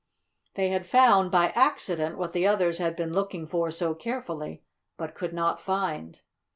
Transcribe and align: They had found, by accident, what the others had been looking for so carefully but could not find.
They 0.55 0.69
had 0.69 0.87
found, 0.87 1.29
by 1.29 1.49
accident, 1.49 2.17
what 2.17 2.33
the 2.33 2.47
others 2.47 2.79
had 2.79 2.95
been 2.95 3.13
looking 3.13 3.45
for 3.45 3.69
so 3.69 3.93
carefully 3.93 4.63
but 4.97 5.13
could 5.13 5.31
not 5.31 5.61
find. 5.61 6.19